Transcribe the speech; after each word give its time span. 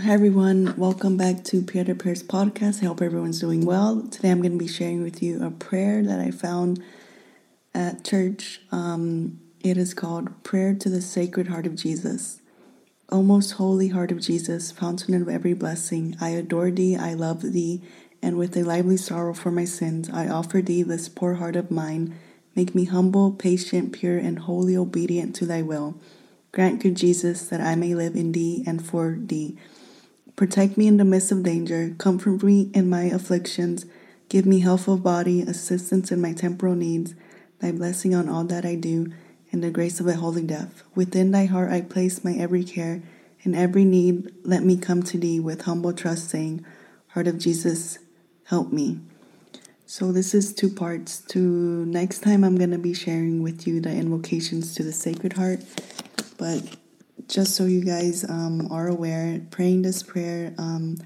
Hi 0.00 0.12
everyone, 0.12 0.76
welcome 0.76 1.16
back 1.16 1.42
to 1.46 1.60
Peer 1.60 1.82
to 1.82 1.92
Prayers 1.92 2.22
podcast. 2.22 2.84
I 2.84 2.86
hope 2.86 3.02
everyone's 3.02 3.40
doing 3.40 3.66
well. 3.66 4.02
Today 4.02 4.30
I'm 4.30 4.40
going 4.40 4.52
to 4.52 4.58
be 4.58 4.68
sharing 4.68 5.02
with 5.02 5.20
you 5.20 5.44
a 5.44 5.50
prayer 5.50 6.04
that 6.04 6.20
I 6.20 6.30
found 6.30 6.80
at 7.74 8.04
church. 8.04 8.60
Um, 8.70 9.40
it 9.60 9.76
is 9.76 9.94
called 9.94 10.44
Prayer 10.44 10.72
to 10.72 10.88
the 10.88 11.02
Sacred 11.02 11.48
Heart 11.48 11.66
of 11.66 11.74
Jesus. 11.74 12.40
O 13.08 13.24
most 13.24 13.52
holy 13.52 13.88
heart 13.88 14.12
of 14.12 14.20
Jesus, 14.20 14.70
fountain 14.70 15.20
of 15.20 15.28
every 15.28 15.52
blessing, 15.52 16.16
I 16.20 16.28
adore 16.28 16.70
thee, 16.70 16.94
I 16.94 17.14
love 17.14 17.42
thee, 17.42 17.82
and 18.22 18.38
with 18.38 18.56
a 18.56 18.62
lively 18.62 18.98
sorrow 18.98 19.34
for 19.34 19.50
my 19.50 19.64
sins, 19.64 20.08
I 20.08 20.28
offer 20.28 20.62
thee 20.62 20.84
this 20.84 21.08
poor 21.08 21.34
heart 21.34 21.56
of 21.56 21.72
mine. 21.72 22.14
Make 22.54 22.72
me 22.72 22.84
humble, 22.84 23.32
patient, 23.32 23.92
pure, 23.92 24.16
and 24.16 24.38
wholly 24.38 24.76
obedient 24.76 25.34
to 25.36 25.44
thy 25.44 25.62
will. 25.62 26.00
Grant, 26.52 26.82
good 26.82 26.94
Jesus, 26.94 27.48
that 27.48 27.60
I 27.60 27.74
may 27.74 27.96
live 27.96 28.14
in 28.14 28.30
thee 28.30 28.62
and 28.64 28.86
for 28.86 29.18
thee 29.20 29.58
Protect 30.38 30.78
me 30.78 30.86
in 30.86 30.98
the 30.98 31.04
midst 31.04 31.32
of 31.32 31.42
danger, 31.42 31.96
comfort 31.98 32.44
me 32.44 32.70
in 32.72 32.88
my 32.88 33.02
afflictions, 33.06 33.86
give 34.28 34.46
me 34.46 34.60
health 34.60 34.86
of 34.86 35.02
body, 35.02 35.42
assistance 35.42 36.12
in 36.12 36.20
my 36.20 36.32
temporal 36.32 36.76
needs, 36.76 37.16
thy 37.58 37.72
blessing 37.72 38.14
on 38.14 38.28
all 38.28 38.44
that 38.44 38.64
I 38.64 38.76
do, 38.76 39.12
and 39.50 39.64
the 39.64 39.70
grace 39.72 39.98
of 39.98 40.06
a 40.06 40.14
holy 40.14 40.44
death. 40.44 40.84
Within 40.94 41.32
thy 41.32 41.46
heart 41.46 41.72
I 41.72 41.80
place 41.80 42.22
my 42.22 42.34
every 42.34 42.62
care, 42.62 43.02
and 43.42 43.56
every 43.56 43.84
need 43.84 44.32
let 44.44 44.62
me 44.62 44.76
come 44.76 45.02
to 45.02 45.18
thee 45.18 45.40
with 45.40 45.62
humble 45.62 45.92
trust, 45.92 46.30
saying, 46.30 46.64
Heart 47.08 47.26
of 47.26 47.40
Jesus, 47.40 47.98
help 48.44 48.72
me. 48.72 49.00
So 49.86 50.12
this 50.12 50.34
is 50.34 50.54
two 50.54 50.70
parts. 50.70 51.18
To 51.32 51.84
next 51.84 52.20
time 52.20 52.44
I'm 52.44 52.56
gonna 52.56 52.78
be 52.78 52.94
sharing 52.94 53.42
with 53.42 53.66
you 53.66 53.80
the 53.80 53.90
invocations 53.90 54.76
to 54.76 54.84
the 54.84 54.92
Sacred 54.92 55.32
Heart, 55.32 55.62
but 56.36 56.62
just 57.28 57.54
so 57.54 57.66
you 57.66 57.84
guys 57.84 58.24
um, 58.28 58.68
are 58.72 58.88
aware, 58.88 59.40
praying 59.50 59.82
this 59.82 60.02
prayer, 60.02 60.54
um, 60.56 60.98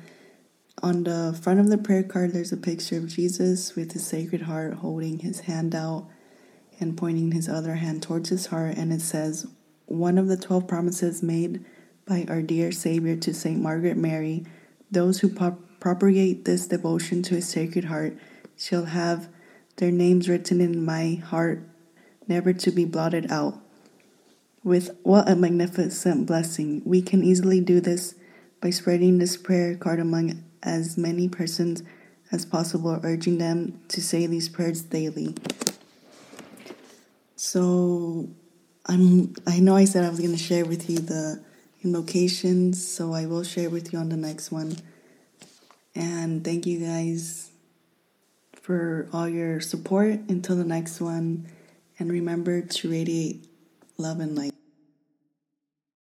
on 0.82 1.04
the 1.04 1.38
front 1.42 1.60
of 1.60 1.68
the 1.68 1.78
prayer 1.78 2.02
card, 2.02 2.32
there's 2.32 2.52
a 2.52 2.56
picture 2.56 2.96
of 2.96 3.08
Jesus 3.08 3.74
with 3.74 3.92
his 3.92 4.06
sacred 4.06 4.42
heart 4.42 4.74
holding 4.74 5.18
his 5.18 5.40
hand 5.40 5.74
out 5.74 6.08
and 6.80 6.96
pointing 6.96 7.32
his 7.32 7.48
other 7.48 7.74
hand 7.74 8.02
towards 8.02 8.30
his 8.30 8.46
heart. 8.46 8.76
And 8.76 8.92
it 8.92 9.00
says, 9.00 9.46
One 9.86 10.16
of 10.16 10.28
the 10.28 10.36
12 10.36 10.66
promises 10.66 11.22
made 11.22 11.64
by 12.06 12.24
our 12.28 12.42
dear 12.42 12.72
Savior 12.72 13.16
to 13.16 13.34
St. 13.34 13.60
Margaret 13.60 13.96
Mary, 13.96 14.44
those 14.90 15.20
who 15.20 15.28
propagate 15.80 16.44
this 16.44 16.66
devotion 16.66 17.22
to 17.24 17.36
his 17.36 17.48
sacred 17.48 17.84
heart 17.84 18.16
shall 18.56 18.86
have 18.86 19.28
their 19.76 19.90
names 19.90 20.28
written 20.28 20.60
in 20.60 20.84
my 20.84 21.14
heart, 21.14 21.62
never 22.26 22.52
to 22.52 22.70
be 22.70 22.84
blotted 22.84 23.30
out. 23.30 23.62
With 24.64 24.96
what 25.02 25.28
a 25.28 25.34
magnificent 25.34 26.26
blessing! 26.26 26.82
We 26.84 27.02
can 27.02 27.24
easily 27.24 27.60
do 27.60 27.80
this 27.80 28.14
by 28.60 28.70
spreading 28.70 29.18
this 29.18 29.36
prayer 29.36 29.74
card 29.74 29.98
among 29.98 30.44
as 30.62 30.96
many 30.96 31.28
persons 31.28 31.82
as 32.30 32.46
possible, 32.46 33.00
urging 33.02 33.38
them 33.38 33.80
to 33.88 34.00
say 34.00 34.26
these 34.26 34.48
prayers 34.48 34.82
daily. 34.82 35.34
So, 37.34 38.28
I'm 38.86 39.34
I 39.48 39.58
know 39.58 39.74
I 39.74 39.84
said 39.84 40.04
I 40.04 40.10
was 40.10 40.20
going 40.20 40.30
to 40.30 40.38
share 40.38 40.64
with 40.64 40.88
you 40.88 40.98
the 40.98 41.42
invocations, 41.82 42.86
so 42.86 43.12
I 43.14 43.26
will 43.26 43.42
share 43.42 43.68
with 43.68 43.92
you 43.92 43.98
on 43.98 44.10
the 44.10 44.16
next 44.16 44.52
one. 44.52 44.76
And 45.96 46.44
thank 46.44 46.66
you 46.66 46.78
guys 46.78 47.50
for 48.52 49.08
all 49.12 49.28
your 49.28 49.60
support 49.60 50.20
until 50.28 50.54
the 50.54 50.64
next 50.64 51.00
one. 51.00 51.48
And 51.98 52.12
remember 52.12 52.62
to 52.62 52.90
radiate 52.90 53.44
love 54.02 54.18
and 54.18 54.34
light. 54.34 54.61